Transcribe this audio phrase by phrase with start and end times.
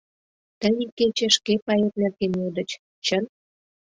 [0.59, 2.69] Тый икече шке пает нерген йодыч,
[3.05, 3.23] чын?